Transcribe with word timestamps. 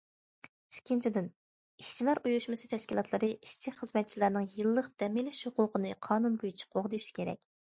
ئىككىنچىدىن، 0.75 1.27
ئىشچىلار 1.83 2.21
ئۇيۇشمىسى 2.29 2.71
تەشكىلاتلىرى 2.71 3.29
ئىشچى- 3.35 3.75
خىزمەتچىلەرنىڭ 3.83 4.49
يىللىق 4.57 4.91
دەم 5.05 5.21
ئېلىش 5.23 5.45
ھوقۇقىنى 5.51 5.97
قانۇن 6.09 6.43
بويىچە 6.43 6.73
قوغدىشى 6.75 7.17
كېرەك. 7.21 7.51